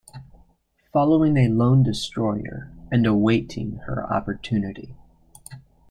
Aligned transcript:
Following 0.91 1.37
a 1.37 1.47
lone 1.49 1.83
destroyer 1.83 2.71
and 2.91 3.05
awaiting 3.05 3.73
her 3.85 4.11
opportunity. 4.11 4.95